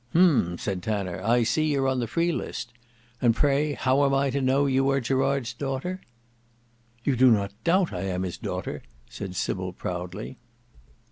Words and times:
"Hem!" 0.13 0.57
said 0.57 0.81
Tanner: 0.81 1.21
"I 1.23 1.43
see 1.43 1.65
you're 1.71 1.87
on 1.87 1.99
the 1.99 2.07
free 2.07 2.31
list. 2.31 2.73
And 3.21 3.35
pray 3.35 3.73
how 3.73 4.03
am 4.03 4.15
I 4.15 4.31
to 4.31 4.41
know 4.41 4.65
you 4.65 4.89
are 4.89 4.99
Gerard's 4.99 5.53
daughter?" 5.53 6.01
"You 7.03 7.15
do 7.15 7.29
not 7.29 7.53
doubt 7.63 7.93
I 7.93 8.05
am 8.05 8.23
his 8.23 8.39
daughter!" 8.39 8.81
said 9.11 9.35
Sybil 9.35 9.73
proudly. 9.73 10.39